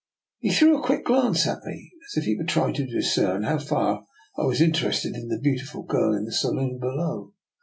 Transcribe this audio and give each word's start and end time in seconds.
He 0.39 0.49
threw 0.51 0.79
a 0.79 0.83
quick 0.83 1.05
glance 1.05 1.45
at 1.45 1.63
me, 1.63 1.91
as 2.09 2.17
if 2.17 2.23
he 2.23 2.35
were 2.35 2.43
trying 2.43 2.73
to 2.73 2.87
discern 2.87 3.43
how 3.43 3.59
far 3.59 4.03
I 4.35 4.45
was 4.45 4.59
inter 4.59 4.89
ested 4.89 5.13
in 5.13 5.27
the 5.27 5.37
beautiful 5.37 5.83
girl 5.83 6.15
in 6.15 6.25
the 6.25 6.31
saloon 6.33 6.79
below. 6.79 7.35